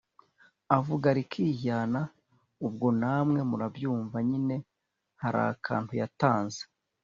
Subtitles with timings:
[0.77, 2.01] avuga rikijyana,
[2.67, 4.55] ubwo namwe murabyumva nyine
[5.21, 6.61] harakantu yatanze